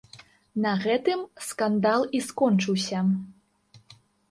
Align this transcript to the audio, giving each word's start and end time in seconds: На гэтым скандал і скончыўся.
На 0.63 0.71
гэтым 0.85 1.19
скандал 1.49 2.07
і 2.21 2.23
скончыўся. 2.31 3.05